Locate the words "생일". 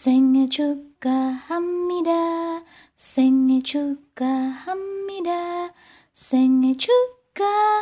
0.00-0.48, 2.94-3.64, 6.12-6.78